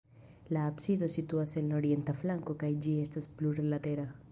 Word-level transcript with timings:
La 0.49 0.65
absido 0.65 1.07
situas 1.15 1.53
en 1.61 1.69
la 1.73 1.77
orienta 1.81 2.17
flanko 2.23 2.57
kaj 2.65 2.73
ĝi 2.87 2.97
estas 3.05 3.31
plurlatera. 3.39 4.11